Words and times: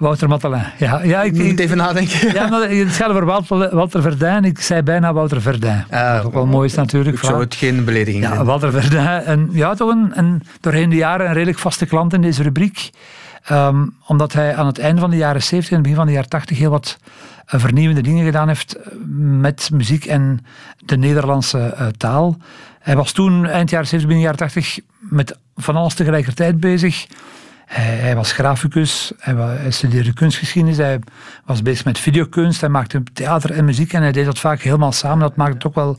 Wouter 0.00 0.28
Matelin. 0.28 0.62
Ja, 0.78 1.02
ja, 1.02 1.22
ik, 1.22 1.32
moet 1.32 1.58
even 1.58 1.76
nadenken. 1.76 2.32
ja, 2.34 2.48
maar 2.48 2.68
het 2.68 2.88
gaat 2.88 3.08
over 3.08 3.24
Walter, 3.24 3.74
Walter 3.74 4.02
Verdijn. 4.02 4.44
Ik 4.44 4.60
zei 4.60 4.82
bijna 4.82 5.12
Wouter 5.12 5.42
Verdijn. 5.42 5.86
Wat 5.90 6.24
ook 6.24 6.32
wel 6.32 6.46
mooi 6.46 6.68
is 6.68 6.74
natuurlijk. 6.74 7.16
Ik 7.16 7.24
zou 7.24 7.40
het 7.40 7.54
geen 7.54 7.84
belediging 7.84 8.22
Ja, 8.22 8.28
vinden. 8.28 8.46
Walter 8.46 8.72
Verdijn. 8.72 9.22
En, 9.24 9.48
ja, 9.52 9.74
toch 9.74 9.90
een, 9.90 10.10
een, 10.14 10.42
doorheen 10.60 10.90
de 10.90 10.96
jaren 10.96 11.26
een 11.26 11.32
redelijk 11.32 11.58
vaste 11.58 11.86
klant 11.86 12.12
in 12.12 12.22
deze 12.22 12.42
rubriek. 12.42 12.90
Ehm, 13.44 13.86
omdat 14.06 14.32
hij 14.32 14.56
aan 14.56 14.66
het 14.66 14.78
einde 14.78 15.00
van 15.00 15.10
de 15.10 15.16
jaren 15.16 15.42
70 15.42 15.68
en 15.70 15.74
het 15.74 15.82
begin 15.82 15.98
van 15.98 16.06
de 16.06 16.12
jaren 16.12 16.28
80 16.28 16.58
heel 16.58 16.70
wat 16.70 16.98
eh, 17.46 17.60
vernieuwende 17.60 18.02
dingen 18.02 18.24
gedaan 18.24 18.48
heeft 18.48 18.74
eh, 18.74 18.92
met 19.40 19.70
muziek 19.72 20.04
en 20.04 20.44
de 20.78 20.96
Nederlandse 20.96 21.58
eh, 21.58 21.86
taal. 21.86 22.36
Hij 22.80 22.96
was 22.96 23.12
toen, 23.12 23.46
eind 23.46 23.70
jaren 23.70 23.86
70, 23.86 24.08
begin 24.08 24.22
jaren 24.22 24.38
80, 24.38 24.78
met 24.98 25.38
van 25.56 25.76
alles 25.76 25.94
tegelijkertijd 25.94 26.60
bezig. 26.60 27.06
Hij, 27.70 27.84
hij 27.96 28.16
was 28.16 28.32
graficus, 28.32 29.12
hij, 29.18 29.34
hij 29.34 29.70
studeerde 29.70 30.12
kunstgeschiedenis, 30.12 30.76
hij 30.76 30.98
was 31.44 31.62
bezig 31.62 31.84
met 31.84 31.98
videokunst, 31.98 32.60
hij 32.60 32.70
maakte 32.70 33.02
theater 33.12 33.50
en 33.50 33.64
muziek 33.64 33.92
en 33.92 34.02
hij 34.02 34.12
deed 34.12 34.24
dat 34.24 34.38
vaak 34.38 34.60
helemaal 34.60 34.92
samen. 34.92 35.18
Dat 35.18 35.36
maakte 35.36 35.54
het 35.54 35.66
ook 35.66 35.74
wel 35.74 35.98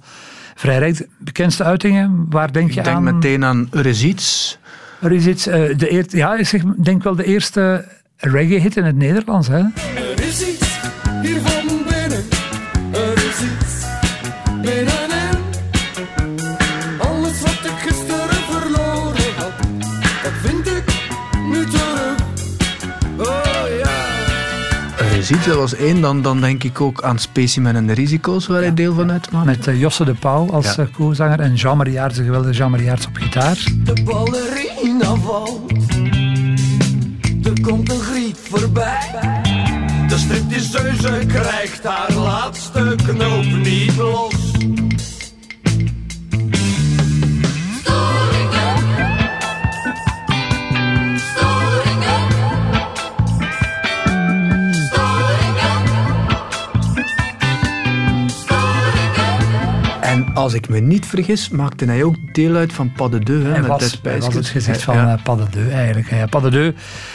vrij 0.55 0.77
rijk. 0.77 1.07
Bekendste 1.17 1.63
uitingen, 1.63 2.25
waar 2.29 2.51
denk 2.51 2.71
je 2.71 2.77
Ik 2.77 2.83
denk 2.83 2.95
aan? 2.95 3.03
meteen 3.03 3.45
aan 3.45 3.67
Euresiets. 3.71 4.57
Er 5.01 5.11
is 5.11 5.25
iets, 5.27 5.47
eh, 5.47 5.77
de 5.77 5.91
eer, 5.91 6.05
ja, 6.07 6.35
ik 6.35 6.47
zeg, 6.47 6.61
denk 6.63 7.03
wel 7.03 7.15
de 7.15 7.23
eerste 7.25 7.85
reggae-hit 8.17 8.77
in 8.77 8.83
het 8.83 8.95
Nederlands. 8.95 9.47
Hè? 9.47 9.59
Er 9.59 10.23
is 10.23 10.47
iets 10.47 10.79
hier 11.21 11.60
Euresiets, 25.31 25.45
dat 25.45 25.71
was 25.71 25.75
één. 25.75 26.01
Dan, 26.01 26.21
dan 26.21 26.41
denk 26.41 26.63
ik 26.63 26.81
ook 26.81 27.03
aan 27.03 27.19
Specimen 27.19 27.75
en 27.75 27.87
de 27.87 27.93
Risico's, 27.93 28.47
waar 28.47 28.61
hij 28.61 28.73
deel 28.73 28.93
van 28.93 29.11
uitmaakt. 29.11 29.45
Met 29.45 29.67
eh, 29.67 29.79
Josse 29.79 30.05
de 30.05 30.13
Pauw 30.13 30.49
als 30.51 30.75
Ja. 30.75 30.83
eh, 30.83 30.85
co-zanger 30.95 31.39
en 31.39 31.55
Jean 31.55 31.77
Mariaert, 31.77 32.15
de 32.15 32.23
geweldige 32.23 32.53
Jean 32.53 32.71
Mariaert 32.71 33.05
op 33.07 33.15
gitaar. 33.15 33.57
De 33.83 33.93
ballerina 34.03 35.15
valt, 35.15 35.71
er 37.43 37.61
komt 37.61 37.91
een 37.91 37.99
griep 37.99 38.37
voorbij. 38.37 38.99
De 40.07 40.17
stripteaseuse 40.17 41.25
krijgt 41.27 41.83
haar 41.83 42.13
laatste 42.13 42.95
knoop 43.07 43.45
niet 43.63 43.95
los. 43.97 44.30
En 60.25 60.35
als 60.35 60.53
ik 60.53 60.69
me 60.69 60.79
niet 60.79 61.05
vergis, 61.05 61.49
maakte 61.49 61.85
hij 61.85 62.03
ook 62.03 62.15
deel 62.33 62.55
uit 62.55 62.73
van 62.73 62.91
Pas 62.91 63.09
de 63.11 63.19
Deux. 63.19 63.43
Hè, 63.43 63.49
Hij 63.49 63.59
met 63.59 63.67
was, 63.69 63.99
hij 64.03 64.19
was 64.19 64.33
het 64.33 64.47
gezicht 64.47 64.81
van 64.83 64.95
Ja. 64.95 65.13
eh, 65.17 65.23
Pas 65.23 65.37
de 65.37 65.43
Deux 65.49 65.71
eigenlijk. 65.71 66.09
Ja, 66.09 66.25
Pas 66.25 66.41
de 66.41 66.49
Deux, 66.49 66.73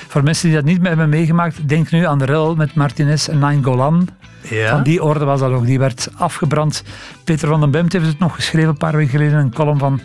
voor 0.08 0.22
mensen 0.22 0.46
die 0.48 0.56
dat 0.56 0.64
niet 0.66 0.86
hebben 0.86 1.08
meegemaakt, 1.08 1.68
denk 1.68 1.90
nu 1.90 2.06
aan 2.06 2.18
de 2.18 2.24
rel 2.24 2.54
met 2.54 2.74
Martinez 2.74 3.28
en 3.28 3.38
Nine 3.38 3.62
Golan. 3.62 4.08
Ja. 4.50 4.70
Van 4.70 4.82
die 4.82 5.02
orde 5.02 5.24
was 5.24 5.40
dat 5.40 5.50
ook. 5.52 5.66
Die 5.66 5.78
werd 5.78 6.10
afgebrand. 6.16 6.82
Peter 7.24 7.48
van 7.48 7.60
den 7.60 7.70
Bemt 7.70 7.92
heeft 7.92 8.06
het 8.06 8.18
nog 8.18 8.34
geschreven 8.34 8.68
een 8.68 8.76
paar 8.76 8.96
weken 8.96 9.10
geleden. 9.10 9.38
Een 9.38 9.54
column 9.54 9.78
van... 9.78 10.00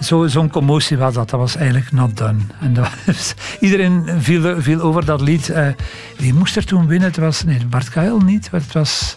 zo- 0.00 0.26
Zo'n 0.26 0.50
commotie 0.50 0.96
was 0.98 1.14
dat. 1.14 1.30
Dat 1.30 1.40
was 1.40 1.56
eigenlijk 1.56 1.92
not 1.92 2.16
done. 2.16 2.38
En 2.60 2.72
dat 2.72 2.88
iedereen 3.60 4.04
viel, 4.18 4.60
viel 4.60 4.80
over 4.80 5.04
dat 5.04 5.20
lied. 5.20 5.48
Eh, 5.50 5.66
wie 6.18 6.34
moest 6.34 6.56
er 6.56 6.64
toen 6.64 6.86
winnen? 6.86 7.08
Het 7.08 7.16
was... 7.18 7.44
Nee, 7.44 7.66
Bart 7.66 7.88
Kael 7.88 8.18
niet. 8.20 8.48
Het 8.50 8.72
was 8.72 9.16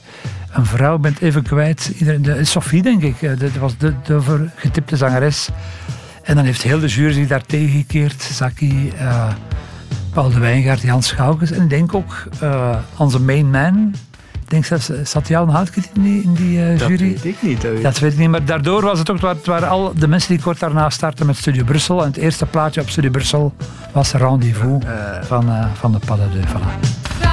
een 0.53 0.65
vrouw, 0.65 0.95
ik 0.95 1.01
ben 1.01 1.13
het 1.13 1.21
even 1.21 1.43
kwijt. 1.43 1.91
Iedereen, 1.97 2.21
de, 2.21 2.45
Sophie, 2.45 2.81
denk 2.81 3.01
ik. 3.03 3.21
Eh, 3.21 3.39
Dat 3.39 3.51
was 3.51 3.77
de, 3.77 3.93
de 4.03 4.47
getipte 4.55 4.97
zangeres. 4.97 5.49
En 6.23 6.35
dan 6.35 6.45
heeft 6.45 6.61
heel 6.61 6.79
de 6.79 6.87
jury 6.87 7.13
zich 7.13 7.27
daar 7.27 7.43
tegen 7.45 7.69
gekeerd. 7.77 8.21
Zaki, 8.21 8.89
eh, 8.97 9.33
Paul 10.13 10.29
de 10.29 10.39
Wijngaard, 10.39 10.81
Jan 10.81 11.03
Schoukens. 11.03 11.51
En 11.51 11.61
ik 11.63 11.69
denk 11.69 11.93
ook 11.93 12.23
onze 12.97 13.19
main 13.21 13.49
man... 13.49 13.93
Ik 14.49 14.55
denk 14.55 14.65
zelfs, 14.65 14.89
eh, 14.89 15.05
zat 15.05 15.27
Jan 15.27 15.49
Houtkiet 15.49 15.89
in 15.93 16.01
die, 16.01 16.23
in 16.23 16.33
die 16.33 16.63
eh, 16.63 16.79
Dat 16.79 16.87
jury? 16.87 17.07
weet 17.07 17.25
ik 17.25 17.41
niet. 17.41 17.61
dat 17.61 17.71
weet 17.71 17.83
Dat 17.83 17.99
weet 17.99 18.11
ik 18.11 18.17
niet, 18.17 18.29
maar 18.29 18.45
daardoor 18.45 18.81
was 18.81 18.99
het 18.99 19.09
ook, 19.09 19.21
het 19.21 19.45
waren 19.45 19.69
al 19.69 19.93
de 19.95 20.07
mensen 20.07 20.33
die 20.33 20.43
kort 20.43 20.59
daarna 20.59 20.89
startten 20.89 21.25
met 21.25 21.37
Studio 21.37 21.63
Brussel. 21.63 22.01
En 22.01 22.07
het 22.07 22.17
eerste 22.17 22.45
plaatje 22.45 22.81
op 22.81 22.89
Studio 22.89 23.09
Brussel 23.09 23.53
was 23.91 24.11
Rendezvous 24.11 24.83
van, 25.21 25.49
eh, 25.49 25.65
van 25.73 25.91
de 25.91 25.99
Pas 26.05 26.17
de. 26.17 26.47
Voilà. 26.47 27.28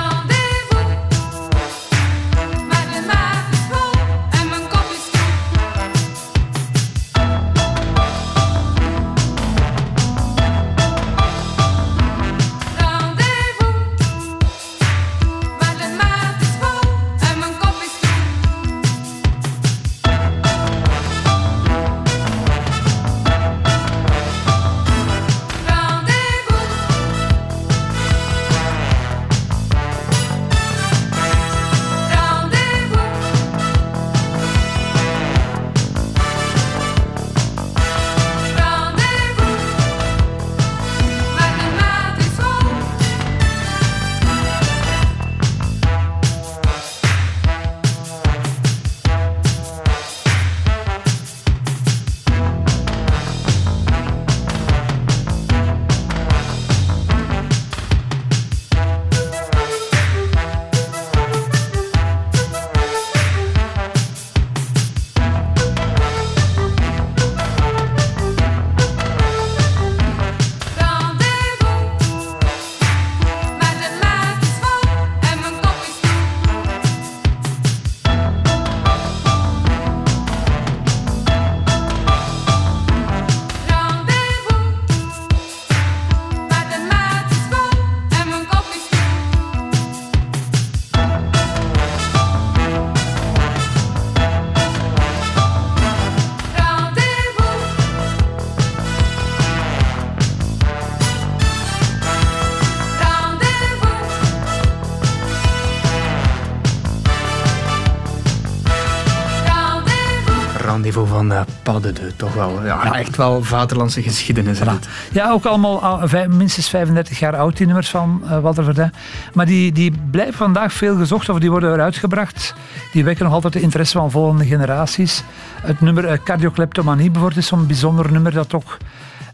Uh, 111.68 111.72
Pas 111.72 111.83
de 111.83 112.13
toch 112.16 112.34
wel. 112.34 112.65
Ja, 112.65 112.95
echt 112.95 113.16
wel 113.16 113.42
vaderlandse 113.42 114.03
geschiedenis. 114.03 114.60
is 114.60 114.68
dit. 114.68 114.89
Ja, 115.13 115.30
ook 115.30 115.45
allemaal 115.45 116.01
vijf- 116.09 116.28
minstens 116.28 116.68
35 116.68 117.18
jaar 117.18 117.36
oud, 117.36 117.57
die 117.57 117.66
nummers 117.66 117.91
van 117.91 118.22
eh, 118.24 118.39
Walter 118.41 118.65
Verdun. 118.65 118.92
Maar 119.34 119.47
die, 119.47 119.72
die 119.72 119.92
blijven 120.10 120.34
vandaag 120.34 120.72
veel 120.72 120.97
gezocht 120.97 121.28
of 121.28 121.39
die 121.39 121.51
worden 121.51 121.72
eruit 121.72 121.97
gebracht. 121.97 122.54
Die 122.92 123.04
wekken 123.04 123.24
nog 123.24 123.34
altijd 123.34 123.53
de 123.53 123.60
interesse 123.60 123.98
van 123.98 124.10
volgende 124.10 124.45
generaties. 124.47 125.22
Het 125.63 125.80
nummer 125.80 126.04
eh, 126.07 126.18
Cardiocleptomanie 126.24 127.10
bijvoorbeeld 127.10 127.41
is 127.41 127.47
zo'n 127.47 127.66
bijzonder 127.66 128.13
nummer 128.13 128.33
dat 128.33 128.48
toch... 128.48 128.77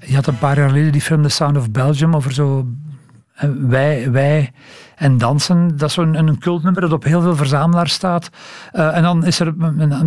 Je 0.07 0.15
had 0.15 0.27
een 0.27 0.39
paar 0.39 0.57
jaar 0.59 0.69
geleden 0.69 0.93
die 0.93 1.01
film 1.01 1.23
The 1.23 1.29
Sound 1.29 1.57
of 1.57 1.71
Belgium 1.71 2.17
over 2.17 2.33
zo 2.33 2.67
wij, 3.69 4.11
wij 4.11 4.53
en 4.97 5.19
dansen. 5.19 5.77
Dat 5.77 5.89
is 5.89 5.95
zo'n 5.95 6.15
een 6.15 6.39
cultnummer 6.39 6.81
dat 6.81 6.93
op 6.93 7.05
heel 7.05 7.21
veel 7.21 7.37
verzamelaars 7.37 7.93
staat. 7.93 8.31
Eh, 8.73 8.97
en 8.97 9.03
dan 9.03 9.25
is 9.25 9.41
er, 9.41 9.55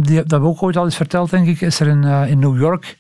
die, 0.02 0.24
dat 0.24 0.42
we 0.42 0.48
ook 0.48 0.64
ooit 0.64 0.78
al 0.78 0.86
eens 0.86 0.96
verteld, 0.96 1.30
denk 1.30 1.48
ik, 1.48 1.62
is 1.62 1.80
er 1.80 1.88
in, 1.88 2.04
eh, 2.04 2.30
in 2.30 2.40
New 2.40 2.60
York 2.60 2.98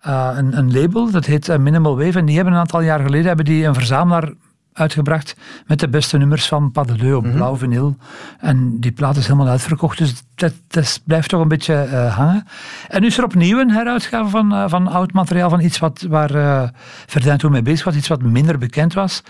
eh, 0.00 0.30
een, 0.36 0.58
een 0.58 0.72
label, 0.72 1.10
dat 1.10 1.24
heet 1.24 1.58
Minimal 1.58 1.98
Wave. 1.98 2.18
En 2.18 2.24
die 2.24 2.34
hebben 2.36 2.54
een 2.54 2.60
aantal 2.60 2.80
jaar 2.80 3.00
geleden 3.00 3.26
hebben 3.26 3.44
die 3.44 3.64
een 3.64 3.74
verzamelaar 3.74 4.32
uitgebracht 4.72 5.36
met 5.66 5.80
de 5.80 5.88
beste 5.88 6.18
nummers 6.18 6.46
van 6.48 6.70
Pas 6.72 6.86
de 6.86 6.96
Deux 6.96 7.14
op 7.14 7.24
blauw 7.32 7.56
vinyl. 7.56 7.96
En 8.38 8.80
die 8.80 8.92
plaat 8.92 9.16
is 9.16 9.26
helemaal 9.26 9.48
uitverkocht, 9.48 9.98
dus 9.98 10.22
dat, 10.34 10.52
dat 10.68 11.00
blijft 11.04 11.28
toch 11.28 11.40
een 11.40 11.48
beetje 11.48 11.74
eh, 11.74 12.16
hangen. 12.16 12.46
En 12.88 13.00
nu 13.00 13.06
is 13.06 13.18
er 13.18 13.24
opnieuw 13.24 13.58
een 13.58 13.70
heruitgave 13.70 14.30
van, 14.30 14.52
eh, 14.54 14.64
van 14.66 14.86
oud 14.88 15.12
materiaal, 15.12 15.50
van 15.50 15.60
iets 15.60 15.78
wat, 15.78 16.06
waar 16.08 16.72
Verdun 17.06 17.36
toen 17.36 17.52
mee 17.52 17.62
bezig 17.62 17.84
was, 17.84 17.94
iets 17.94 18.08
wat 18.08 18.22
minder 18.22 18.58
bekend 18.58 18.94
was. 18.94 19.22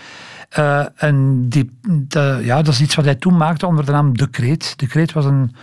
En 0.95 1.45
die, 1.49 1.77
de- 1.89 2.39
ja, 2.43 2.55
dat 2.61 2.73
is 2.73 2.81
iets 2.81 2.95
wat 2.95 3.05
hij 3.05 3.15
toen 3.15 3.37
maakte 3.37 3.67
onder 3.67 3.85
de 3.85 3.91
naam 3.91 4.17
De 4.17 4.27
Kreet. 4.29 4.79
De 4.79 4.87
Kreet 4.87 5.13
was 5.13 5.25
een, 5.25 5.55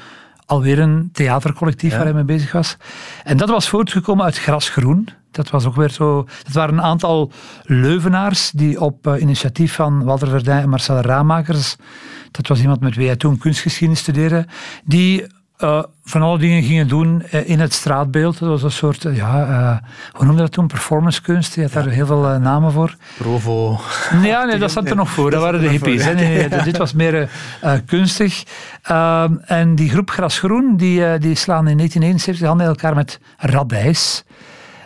alweer 0.47 0.79
een 0.79 1.09
theatercollectief 1.13 1.91
waar 1.93 2.05
hij 2.05 2.13
mee 2.15 2.25
bezig 2.25 2.53
was. 2.53 2.77
En 3.25 3.37
dat 3.37 3.49
was 3.49 3.69
voortgekomen 3.69 4.25
uit 4.25 4.39
Grasgroen. 4.39 5.09
Dat 5.31 5.51
was 5.51 5.67
ook 5.67 5.77
weer 5.77 5.91
zo. 5.91 6.27
Dat 6.43 6.53
waren 6.53 6.75
een 6.75 6.83
aantal 6.83 7.33
Leuvenaars 7.63 8.51
die 8.51 8.81
op 8.81 9.07
eh, 9.07 9.21
initiatief 9.21 9.75
van 9.75 10.05
Walter 10.05 10.29
Verdun 10.29 10.57
en 10.57 10.69
Marcel 10.69 11.01
Raamakers, 11.01 11.77
dat 12.31 12.47
was 12.47 12.61
iemand 12.61 12.81
met 12.81 12.97
wie 12.97 13.07
hij 13.07 13.17
toen 13.17 13.39
kunstgeschiedenis 13.39 14.01
studeerde, 14.01 14.47
die 14.85 15.27
eh, 15.57 15.83
van 16.05 16.23
alle 16.23 16.39
dingen 16.39 16.63
gingen 16.63 16.89
doen 16.89 17.23
eh, 17.23 17.49
in 17.49 17.61
het 17.61 17.73
straatbeeld. 17.73 18.39
Dat 18.39 18.49
was 18.49 18.63
een 18.63 18.71
soort, 18.71 19.03
ja, 19.03 19.83
hoe 20.13 20.27
noemde 20.27 20.43
dat 20.43 20.53
toen? 20.53 20.67
Performancekunst. 20.67 21.55
Die 21.55 21.63
had 21.65 21.73
daar 21.73 21.87
heel 21.87 22.07
veel 22.07 22.39
namen 22.39 22.73
voor. 22.73 22.97
Provo. 23.19 23.81
Ja, 24.23 24.45
nee, 24.45 24.59
dat 24.59 24.71
zat 24.71 24.91
er 24.91 24.97
nog 24.97 25.11
voor. 25.11 25.31
Dat 25.31 25.43
waren 25.43 25.61
de 25.61 25.69
hippies. 25.69 26.05
voor. 26.05 26.15
Nee, 26.15 26.49
nee, 26.49 26.63
dit 26.63 26.77
was 26.77 26.93
meer 26.93 27.31
kunstig. 27.87 28.45
Ehm, 28.83 29.35
en 29.45 29.75
die 29.75 29.91
groep 29.91 30.11
Grasgroen, 30.11 30.77
die, 30.77 31.19
die 31.19 31.35
slaan 31.35 31.69
in 31.69 31.77
1971 31.77 32.47
handen 32.47 32.67
elkaar 32.67 32.95
met 32.95 33.21
Radijs. 33.37 34.25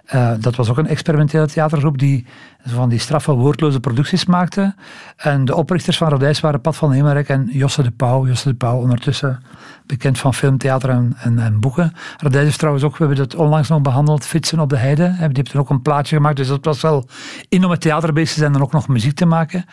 Eh, 0.05 0.33
dat 0.41 0.57
was 0.57 0.71
ook 0.71 0.79
een 0.79 0.87
experimentele 0.87 1.47
theatergroep 1.47 1.99
die 1.99 2.27
van 2.65 2.89
die 2.89 2.99
straffe 2.99 3.33
woordloze 3.33 3.81
producties 3.81 4.25
maakte. 4.25 4.75
En 5.17 5.45
de 5.45 5.55
oprichters 5.55 5.97
van 5.97 6.09
Radijs 6.09 6.41
waren 6.41 6.61
Pat 6.61 6.77
van 6.77 6.93
Hemelrijk 6.93 7.29
en 7.29 7.49
Josse 7.53 7.83
de 7.83 7.91
Pauw. 7.91 8.27
Josse 8.27 8.49
de 8.49 8.55
Pauw 8.55 8.79
ondertussen 8.79 9.43
bekend 9.87 10.19
van 10.19 10.35
film, 10.35 10.59
theater 10.59 10.91
en, 10.91 11.15
en, 11.19 11.39
en 11.39 11.61
boeken. 11.61 11.93
Radijs 12.17 12.45
heeft 12.45 12.59
trouwens 12.59 12.85
ook, 12.85 12.97
we 12.97 13.05
hebben 13.07 13.29
dat 13.29 13.35
onlangs 13.35 13.69
nog 13.69 13.81
behandeld, 13.81 14.27
Fietsen 14.27 14.61
op 14.61 14.69
de 14.69 14.77
Heide. 14.77 15.15
Die 15.19 15.29
heeft 15.33 15.51
toen 15.51 15.61
ook 15.61 15.71
een 15.71 15.83
plaatje 15.83 16.17
gemaakt, 16.17 16.37
dus 16.37 16.49
dat 16.49 16.65
was 16.65 16.81
wel 16.81 17.09
in 17.49 17.65
om 17.65 17.71
het 17.71 17.81
theater 17.81 18.15
te 18.15 18.25
zijn 18.25 18.55
en 18.55 18.63
ook 18.63 18.73
nog 18.73 18.89
muziek 18.89 19.15
te 19.17 19.27
maken. 19.27 19.65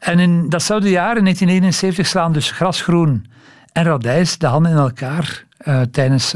En 0.00 0.18
in 0.18 0.48
datzelfde 0.48 0.90
jaar, 0.90 1.16
in 1.16 1.22
1971, 1.22 2.06
slaan 2.06 2.32
dus 2.32 2.50
Grasgroen 2.50 3.26
en 3.72 3.84
Radijs 3.84 4.38
de 4.38 4.46
handen 4.46 4.72
in 4.72 4.78
elkaar 4.78 5.45
eh, 5.66 5.80
tijdens 5.80 6.34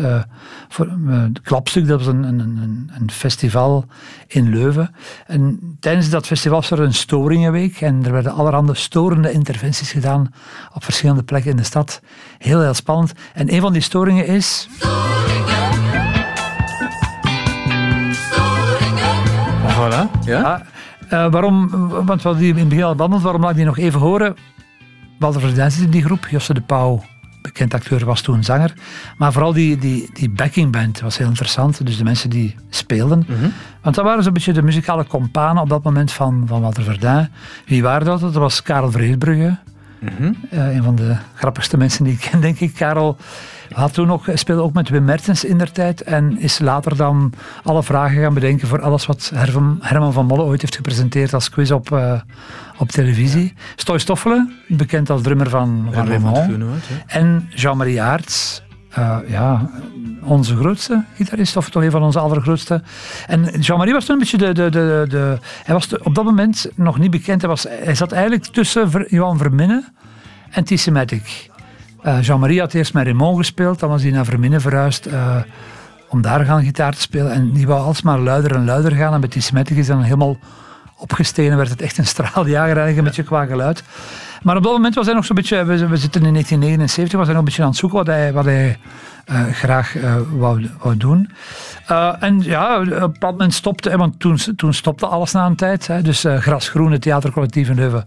voor, 0.69 0.88
het 1.06 1.41
Klapstuk. 1.41 1.87
Dat 1.87 1.99
was 1.99 2.15
een, 2.15 2.23
een, 2.23 2.38
een, 2.38 2.91
een 2.99 3.11
festival 3.11 3.85
in 4.27 4.49
Leuven. 4.49 4.94
En 5.27 5.77
tijdens 5.81 6.11
dat 6.11 6.27
festival 6.27 6.61
was 6.61 6.71
er 6.71 6.81
een 6.81 6.94
storingenweek 6.94 7.81
en 7.81 8.05
er 8.05 8.12
werden 8.12 8.32
allerhande 8.32 8.75
storende 8.75 9.32
interventies 9.32 9.93
gedaan 9.93 10.32
op 10.75 10.85
verschillende 10.85 11.23
plekken 11.23 11.50
in 11.50 11.56
de 11.56 11.62
stad. 11.62 12.00
Heel, 12.38 12.61
heel 12.61 12.75
spannend. 12.75 13.12
En 13.35 13.55
een 13.55 13.61
van 13.61 13.73
die 13.73 13.82
storingen 13.82 14.27
is... 14.27 14.69
Voilà. 19.75 20.25
Ja? 20.25 20.43
Ah, 20.43 20.61
eh, 21.11 21.32
waarom, 21.32 21.69
want 21.88 22.23
we 22.23 22.29
hadden 22.29 22.38
die 22.38 22.53
in 22.53 22.59
het 22.59 22.69
begin 22.69 22.85
al 22.85 22.94
behandeld, 22.94 23.23
waarom 23.23 23.43
laat 23.43 23.50
ik 23.50 23.56
die 23.56 23.65
nog 23.67 23.79
even 23.79 24.00
horen? 24.00 24.37
Walter 25.19 25.41
Verdijn 25.41 25.71
zit 25.71 25.85
in 25.85 25.91
die 25.91 26.05
groep, 26.05 26.27
Josse 26.27 26.55
de 26.55 26.61
Pauw, 26.61 27.03
bekend 27.42 27.75
acteur, 27.75 28.04
was 28.04 28.20
toen 28.20 28.44
zanger. 28.44 28.75
Maar 29.16 29.32
vooral 29.32 29.52
die, 29.52 29.78
die, 29.78 30.10
die 30.12 30.31
backingband 30.31 31.00
was 31.00 31.19
heel 31.19 31.28
interessant, 31.28 31.87
dus 31.87 31.96
de 31.96 32.04
mensen 32.04 32.31
die 32.31 32.54
speelden. 32.70 33.26
Want 33.82 33.94
dat 33.94 34.04
waren 34.04 34.22
zo'n 34.22 34.32
beetje 34.32 34.52
de 34.52 34.62
muzikale 34.62 35.06
companen 35.06 35.62
op 35.62 35.69
dat 35.69 35.82
moment 35.82 36.12
van, 36.12 36.42
van 36.46 36.60
Walter 36.60 36.82
Verdijn. 36.82 37.31
Wie 37.66 37.82
waren 37.82 38.06
dat? 38.06 38.20
Dat 38.20 38.34
was 38.34 38.62
Karel 38.62 38.90
Vreesbrugge. 38.90 39.58
Eh, 40.50 40.75
een 40.75 40.82
van 40.82 40.94
de 40.94 41.17
grappigste 41.35 41.76
mensen 41.76 42.05
die 42.05 42.12
ik 42.12 42.29
ken, 42.31 42.41
denk 42.50 42.61
ik. 42.61 42.75
Karel 42.75 43.17
had 43.73 43.93
toen 43.93 44.12
ook, 44.12 44.25
speelde 44.35 44.62
ook 44.62 44.73
met 44.73 44.88
Wim 44.88 45.05
Mertens 45.05 45.44
in 45.44 45.58
der 45.58 45.73
tijd 45.73 46.02
en 46.02 46.38
is 46.38 46.58
later 46.58 46.97
dan 46.97 47.32
alle 47.62 47.82
vragen 47.82 48.23
gaan 48.23 48.35
bedenken 48.35 48.69
voor 48.69 48.81
alles 48.81 49.06
wat 49.06 49.32
Herman, 49.35 50.12
van 50.12 50.26
Molle 50.26 50.43
ooit 50.43 50.61
heeft 50.61 50.76
gepresenteerd 50.76 51.35
als 51.35 51.50
quiz 51.50 51.70
op, 51.70 51.93
eh, 51.93 52.20
op 52.79 52.88
televisie. 52.88 53.55
Stoy 53.76 53.99
Stoffelen, 53.99 54.55
bekend 54.69 55.11
als 55.11 55.23
drummer 55.23 55.50
van, 55.50 55.88
van 55.93 56.08
Raymond 56.08 56.37
ja. 56.37 56.56
En 57.06 57.50
Jean-Marie 57.55 58.03
Aerts, 58.03 58.62
eh, 58.90 59.16
ja, 59.26 59.70
onze 60.22 60.56
grootste 60.56 61.04
gitarist, 61.14 61.56
of 61.56 61.70
toch 61.70 61.82
een 61.82 61.90
van 61.90 62.02
onze 62.02 62.19
allergrootste. 62.19 62.82
En 63.26 63.60
Jean-Marie 63.60 63.92
was 63.92 64.04
toen 64.04 64.14
een 64.14 64.20
beetje 64.20 64.38
de... 64.38 64.52
de, 64.52 64.70
de, 64.70 65.04
de 65.08 65.38
hij 65.64 65.75
was 65.75 65.98
op 65.98 66.14
dat 66.14 66.25
moment 66.25 66.66
nog 66.75 66.98
niet 66.98 67.10
bekend. 67.10 67.40
Hij, 67.40 67.50
was, 67.50 67.66
hij 67.69 67.94
zat 67.94 68.12
eigenlijk 68.12 68.44
tussen 68.44 69.06
Johan 69.08 69.38
Verminnen 69.38 69.84
en 70.50 70.64
T-Sematic. 70.64 71.50
Eh, 72.02 72.22
Jean-Marie 72.22 72.60
had 72.60 72.75
eerst 72.75 72.94
met 72.94 73.04
Raymond 73.04 73.37
gespeeld, 73.37 73.78
dan 73.78 73.88
was 73.88 74.02
hij 74.02 74.10
naar 74.10 74.25
Verminnen 74.25 74.60
verhuisd 74.60 75.06
eh, 75.06 75.36
om 76.08 76.22
daar 76.22 76.44
gaan 76.44 76.64
gitaar 76.64 76.93
te 76.94 77.00
spelen. 77.00 77.32
En 77.32 77.52
die 77.52 77.66
wou 77.66 77.81
alsmaar 77.81 78.19
luider 78.19 78.54
en 78.54 78.64
luider 78.64 78.93
gaan. 78.93 79.14
En 79.14 79.20
met 79.20 79.31
T-Sematic 79.31 79.76
is 79.76 79.86
dan 79.86 80.02
helemaal 80.02 80.36
opgestegen, 81.00 81.56
werd 81.56 81.69
het 81.69 81.82
echt 81.82 81.99
een 81.99 82.06
straaljager 82.06 82.76
eigenlijk, 82.76 82.97
een 82.97 83.05
beetje 83.05 83.23
qua 83.23 83.44
geluid. 83.44 83.82
Maar 84.43 84.56
op 84.56 84.62
dat 84.62 84.73
moment 84.73 84.94
was 84.94 85.06
hij 85.06 85.14
nog 85.14 85.25
zo'n 85.25 85.37
beetje, 85.37 85.64
we, 85.64 85.88
we 85.88 85.97
zitten 85.97 86.25
in 86.25 86.32
1979, 86.32 87.19
was 87.19 87.26
hij 87.26 87.35
nog 87.35 87.43
een 87.43 87.44
beetje 87.44 87.62
aan 87.62 87.69
het 87.69 87.79
zoeken 87.79 87.99
wat 87.99 88.06
hij, 88.06 88.32
wat 88.32 88.44
hij 88.44 88.79
eh, 89.25 89.44
graag 89.52 89.97
eh, 89.97 90.17
wou, 90.37 90.70
wou 90.79 90.97
doen. 90.97 91.31
Eh, 91.87 92.14
en 92.20 92.43
ja, 92.43 92.81
op 92.81 92.87
een 92.87 92.99
bepaald 92.99 93.32
moment 93.32 93.55
stopte, 93.55 93.97
want 93.97 94.20
toen, 94.20 94.38
toen 94.56 94.75
stopte 94.75 95.06
alles 95.06 95.32
na 95.32 95.47
een 95.47 95.56
tijd. 95.56 95.87
Hè, 95.87 96.02
dus 96.02 96.25
Grasgroen, 96.38 96.93
het 96.93 97.03
theatercollectief 97.03 97.69
in 97.69 97.75
Leuven, 97.75 98.05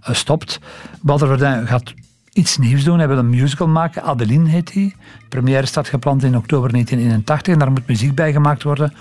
stopt. 0.00 0.60
Walter 1.02 1.26
Verdijn 1.26 1.66
gaat 1.66 1.94
iets 2.32 2.58
nieuws 2.58 2.84
doen. 2.84 2.98
Hij 2.98 3.08
wil 3.08 3.18
een 3.18 3.30
musical 3.30 3.68
maken. 3.68 4.02
Adeline 4.02 4.48
heet 4.48 4.72
hij. 4.72 4.94
De 5.18 5.28
première 5.28 5.66
staat 5.66 5.88
gepland 5.88 6.22
in 6.22 6.36
oktober 6.36 6.70
1981 6.70 7.52
en 7.52 7.58
daar 7.58 7.70
moet 7.70 7.86
muziek 7.86 8.14
bij 8.14 8.32
gemaakt 8.32 8.62
worden. 8.62 8.94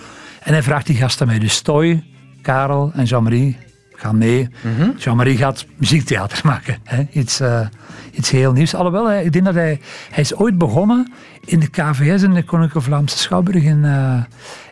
En 0.44 0.54
hij 0.54 0.64
vraagt 0.64 0.86
die 0.86 0.96
gasten 0.96 1.28
mee. 1.28 1.40
Dus 1.40 1.62
Toy, 1.62 2.04
Karel 2.44 2.92
en 2.96 3.04
Jean-Marie 3.04 3.58
gaan 4.04 4.18
mee. 4.18 4.50
Jean-Marie 4.98 5.38
gaat 5.38 5.66
muziektheater 5.78 6.42
maken. 6.52 6.78
Hè? 6.84 7.08
Iets, 7.12 7.40
eh, 7.40 7.68
iets 8.12 8.30
heel 8.30 8.52
nieuws. 8.52 8.76
Alhoewel, 8.76 9.12
ik 9.12 9.32
denk 9.32 9.46
dat 9.46 9.54
hij... 9.54 9.80
Hij 10.10 10.24
is 10.24 10.36
ooit 10.36 10.58
begonnen 10.58 11.14
in 11.46 11.60
de 11.60 11.68
KVS, 11.68 12.24
in 12.24 12.34
de 12.34 12.44
Koninklijke 12.44 12.82
Vlaamse 12.82 13.18
Schouwburg 13.18 13.64
in, 13.64 13.86
eh, 13.86 14.24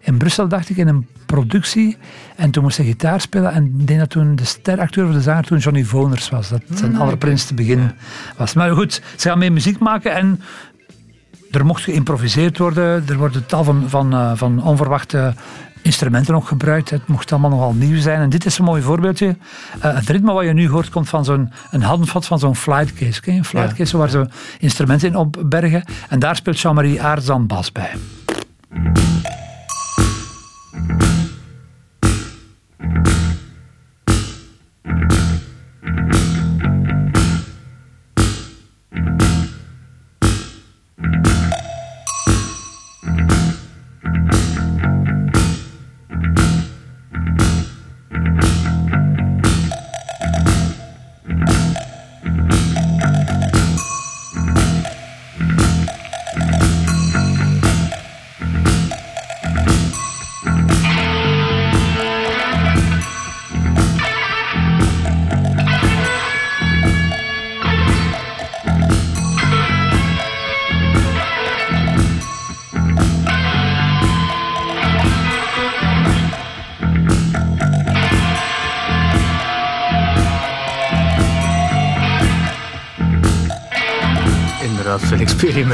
in 0.01 0.17
Brussel, 0.17 0.47
dacht 0.47 0.69
ik, 0.69 0.77
in 0.77 0.87
een 0.87 1.07
productie. 1.25 1.97
En 2.35 2.51
toen 2.51 2.63
moest 2.63 2.77
hij 2.77 2.85
gitaar 2.85 3.21
spelen. 3.21 3.51
En 3.51 3.75
ik 3.79 3.87
denk 3.87 3.99
dat 3.99 4.09
toen 4.09 4.35
de 4.35 4.45
steracteur 4.45 5.07
of 5.07 5.13
de 5.13 5.21
zanger 5.21 5.43
toen 5.43 5.57
Johnny 5.57 5.83
Voners 5.83 6.29
was. 6.29 6.49
Dat 6.49 6.61
zijn 6.73 6.95
allerprins 6.95 7.53
begin 7.53 7.91
was. 8.37 8.53
Maar 8.53 8.71
goed, 8.71 9.01
ze 9.15 9.27
gaan 9.27 9.37
mee 9.37 9.51
muziek 9.51 9.79
maken 9.79 10.13
en 10.13 10.41
er 11.51 11.65
mocht 11.65 11.83
geïmproviseerd 11.83 12.57
worden. 12.57 13.03
Er 13.07 13.17
worden 13.17 13.45
tal 13.45 13.63
van, 13.63 13.89
van, 13.89 14.13
eh, 14.13 14.31
van 14.35 14.63
onverwachte 14.63 15.33
instrumenten 15.81 16.35
ook 16.35 16.47
gebruikt. 16.47 16.89
Het 16.89 17.07
mocht 17.07 17.31
allemaal 17.31 17.49
nogal 17.49 17.73
nieuw 17.73 17.99
zijn. 17.99 18.21
En 18.21 18.29
dit 18.29 18.45
is 18.45 18.57
een 18.57 18.65
mooi 18.65 18.81
voorbeeldje. 18.81 19.35
Eh, 19.79 19.95
het 19.95 20.09
ritme 20.09 20.33
wat 20.33 20.45
je 20.45 20.53
nu 20.53 20.69
hoort 20.69 20.89
komt 20.89 21.09
van 21.09 21.25
zo'n 21.25 21.51
een 21.71 21.81
handvat 21.81 22.25
van 22.25 22.39
zo'n 22.39 22.55
flightcase. 22.55 23.21
Ken 23.21 23.33
je 23.33 23.39
een 23.39 23.45
flightcase 23.45 23.97
waar 23.97 24.09
ze 24.09 24.27
instrumenten 24.59 25.07
in 25.07 25.15
opbergen. 25.15 25.83
En 26.09 26.19
daar 26.19 26.35
speelt 26.35 26.59
Jean-Marie 26.59 26.99
dan 27.25 27.47
bas 27.47 27.71
bij. 27.71 27.91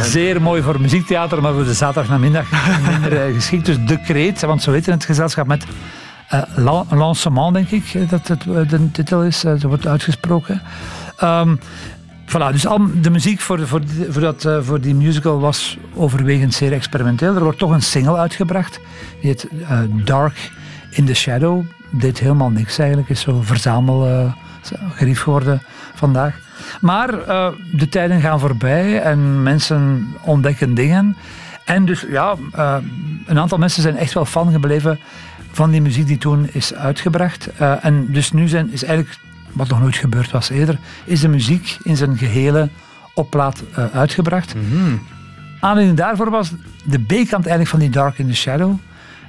Zeer 0.04 0.42
mooi 0.42 0.62
voor 0.62 0.82
muziektheater, 0.82 1.42
maar 1.42 1.54
voor 1.54 1.64
de 1.64 1.74
zaterdagnamiddag 1.74 2.46
minder 2.92 3.26
eh, 3.28 3.34
geschikt. 3.34 3.66
Dus 3.66 3.78
De 3.86 4.00
Kreet, 4.02 4.42
want 4.42 4.62
zo 4.62 4.72
weten 4.72 4.94
het 4.94 5.06
gezelschap 5.06 5.48
met 5.48 5.66
La- 6.56 6.86
Lancement, 6.90 7.54
denk 7.54 7.70
ik, 7.70 7.94
eh, 7.94 8.10
dat 8.10 8.28
het 8.28 8.42
de 8.70 8.92
titel 8.92 9.24
is. 9.24 9.40
zo 9.40 9.58
wordt 9.68 9.88
uitgesproken. 9.88 10.62
Voilà, 12.30 12.52
dus 12.52 12.68
al 12.68 12.88
de 13.02 13.10
muziek 13.10 13.40
voor, 13.40 13.68
voor, 13.68 13.82
voor, 14.10 14.22
dat, 14.22 14.48
voor 14.62 14.82
die 14.82 14.96
musical 14.96 15.40
was 15.40 15.78
overwegend 15.96 16.54
zeer 16.54 16.74
experimenteel. 16.74 17.36
Er 17.36 17.44
wordt 17.44 17.58
toch 17.58 17.72
een 17.72 17.82
single 17.82 18.18
uitgebracht, 18.18 18.80
die 19.22 19.30
heet 19.30 19.48
Dark 20.06 20.52
in 20.92 21.06
the 21.06 21.14
Shadow. 21.14 21.64
Deed 21.92 22.20
helemaal 22.20 22.50
niks 22.50 22.78
eigenlijk, 22.78 23.10
is 23.10 23.22
zo 23.22 23.42
verzamel 23.42 24.08
eh, 24.08 24.34
gerief 24.96 25.22
geworden 25.22 25.62
vandaag. 25.96 26.36
Maar 26.82 27.20
eh, 27.20 27.48
de 27.72 27.90
tijden 27.90 28.22
gaan 28.22 28.40
voorbij 28.40 29.02
en 29.02 29.44
mensen 29.44 30.08
ontdekken 30.22 30.74
dingen. 30.74 31.16
En 31.68 31.86
dus 31.86 32.06
ja, 32.10 32.36
eh, 32.52 32.78
een 33.26 33.40
aantal 33.40 33.58
mensen 33.58 33.82
zijn 33.82 33.98
echt 33.98 34.14
wel 34.14 34.26
fan 34.26 34.52
gebleven 34.52 35.00
van 35.52 35.70
die 35.70 35.82
muziek 35.82 36.08
die 36.08 36.18
toen 36.18 36.50
is 36.52 36.74
uitgebracht. 36.74 37.50
Eh, 37.58 37.86
en 37.86 38.12
dus 38.12 38.32
nu 38.32 38.48
zijn, 38.48 38.72
is 38.72 38.84
eigenlijk, 38.84 39.20
wat 39.52 39.68
nog 39.68 39.80
nooit 39.80 39.96
gebeurd 39.96 40.32
was 40.32 40.50
eerder, 40.50 40.78
is 41.06 41.20
de 41.20 41.28
muziek 41.28 41.78
in 41.84 41.98
zijn 41.98 42.18
gehele 42.18 42.70
opplaat 43.14 43.64
eh, 43.74 43.86
uitgebracht. 43.94 44.56
Aanleiding 45.60 45.98
daarvoor 45.98 46.30
was 46.30 46.52
de 46.84 47.00
B-kant 47.00 47.32
eigenlijk 47.32 47.68
van 47.68 47.80
die 47.80 47.90
Dark 47.90 48.18
in 48.18 48.28
the 48.28 48.36
Shadow. 48.36 48.76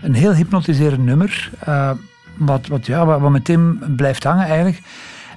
Een 0.03 0.15
heel 0.15 0.35
hypnotiserend 0.35 1.05
nummer, 1.05 1.51
wat, 2.37 2.67
wat, 2.67 2.87
ja, 2.87 3.07
wat, 3.07 3.21
wat 3.21 3.31
meteen 3.31 3.83
blijft 3.97 4.25
hangen 4.25 4.47
eigenlijk. 4.47 4.81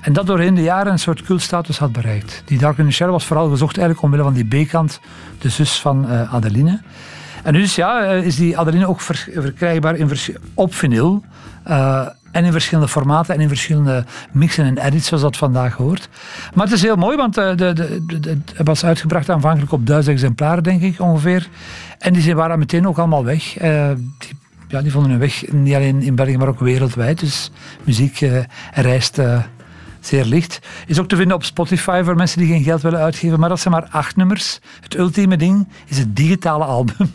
En 0.01 0.13
dat 0.13 0.25
doorheen 0.25 0.55
de 0.55 0.61
jaren 0.61 0.91
een 0.91 0.99
soort 0.99 1.21
cultstatus 1.21 1.77
had 1.77 1.91
bereikt. 1.91 2.41
Die 2.45 2.57
Dark 2.57 2.77
was 2.99 3.25
vooral 3.25 3.49
gezocht 3.49 3.77
eigenlijk 3.77 4.05
omwille 4.05 4.23
van 4.23 4.33
die 4.33 4.65
B-kant, 4.65 4.99
de 5.39 5.49
zus 5.49 5.79
van 5.79 6.09
eh, 6.09 6.33
Adeline. 6.33 6.81
En 7.43 7.53
dus 7.53 7.75
ja, 7.75 8.03
eh, 8.03 8.25
is 8.25 8.35
die 8.35 8.57
Adeline 8.57 8.87
ook 8.87 9.01
ver- 9.01 9.27
verkrijgbaar 9.33 9.95
in 9.95 10.11
op 10.53 10.73
vinyl. 10.73 11.23
eh, 11.63 12.07
en 12.31 12.45
in 12.45 12.51
verschillende 12.51 12.89
formaten 12.89 13.35
en 13.35 13.41
in 13.41 13.47
verschillende 13.47 14.05
mixen 14.31 14.65
en 14.65 14.77
edits, 14.77 15.07
zoals 15.07 15.23
dat 15.23 15.37
vandaag 15.37 15.73
hoort. 15.73 16.09
Maar 16.53 16.65
het 16.65 16.73
is 16.75 16.81
heel 16.81 16.95
mooi, 16.95 17.17
want 17.17 17.33
de, 17.33 17.55
de, 17.55 18.37
het 18.55 18.67
was 18.67 18.85
uitgebracht 18.85 19.29
aanvankelijk 19.29 19.71
op 19.71 19.87
duizend 19.87 20.15
exemplaren, 20.15 20.63
denk 20.63 20.81
ik 20.81 20.99
ongeveer. 20.99 21.47
En 21.99 22.13
die 22.13 22.35
waren 22.35 22.59
meteen 22.59 22.87
ook 22.87 22.97
allemaal 22.97 23.25
weg. 23.25 23.43
Die, 23.53 24.35
ja, 24.67 24.81
vonden 24.85 25.11
hun 25.11 25.19
weg, 25.19 25.51
niet 25.51 25.75
alleen 25.75 26.01
in 26.01 26.15
België, 26.15 26.37
maar 26.37 26.47
ook 26.47 26.59
wereldwijd. 26.59 27.19
Dus 27.19 27.51
muziek 27.83 28.25
reist 28.73 29.21
zeer 30.05 30.25
licht. 30.25 30.59
Is 30.87 30.99
ook 30.99 31.07
te 31.07 31.15
vinden 31.15 31.35
op 31.35 31.43
Spotify 31.43 32.01
voor 32.03 32.15
mensen 32.15 32.39
die 32.39 32.47
geen 32.47 32.63
geld 32.63 32.81
willen 32.81 32.99
uitgeven. 32.99 33.39
Maar 33.39 33.49
dat 33.49 33.59
zijn 33.59 33.73
maar 33.73 33.87
acht 33.91 34.15
nummers. 34.15 34.59
Het 34.81 34.97
ultieme 34.97 35.37
ding 35.37 35.67
is 35.85 35.97
het 35.97 36.15
digitale 36.15 36.63
album. 36.63 37.11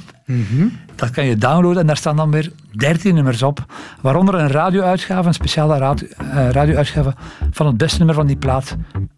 Dat 0.95 1.11
kan 1.11 1.27
je 1.27 1.37
downloaden 1.37 1.81
en 1.81 1.87
daar 1.87 1.97
staan 1.97 2.17
dan 2.17 2.31
weer 2.31 2.53
13 2.71 3.15
nummers 3.15 3.43
op. 3.43 3.65
Waaronder 4.01 4.35
een 4.35 4.49
radio-uitgave, 4.49 5.29
een 5.29 5.35
speciale 5.35 5.75
eh, 5.75 6.51
radio-uitgave 6.51 7.15
van 7.51 7.67
het 7.67 7.77
beste 7.77 7.99
nummer 7.99 8.15
van 8.15 8.27
die 8.27 8.37
plaat, 8.37 8.77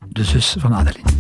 De 0.09 0.25
Zus 0.25 0.57
van 0.59 0.75
Adeline. 0.75 1.18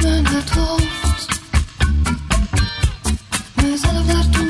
Het 0.00 0.08
stijgt 3.78 3.92
me 3.92 4.12
naar 4.12 4.49